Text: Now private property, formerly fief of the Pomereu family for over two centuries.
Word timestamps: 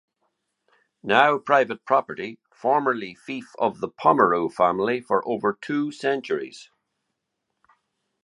Now 1.03 1.37
private 1.37 1.85
property, 1.85 2.39
formerly 2.51 3.13
fief 3.13 3.51
of 3.59 3.81
the 3.81 3.87
Pomereu 3.87 4.51
family 4.51 4.99
for 4.99 5.21
over 5.29 5.59
two 5.61 5.91
centuries. 5.91 6.71